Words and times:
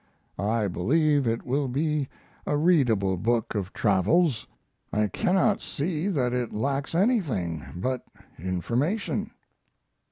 I 0.39 0.67
believe 0.67 1.27
it 1.27 1.45
will 1.45 1.67
be 1.67 2.09
a 2.47 2.57
readable 2.57 3.17
book 3.17 3.53
of 3.53 3.71
travels. 3.71 4.47
I 4.91 5.09
cannot 5.09 5.61
see 5.61 6.07
that 6.07 6.33
it 6.33 6.51
lacks 6.51 6.95
anything 6.95 7.63
but 7.75 8.03
information. 8.39 9.29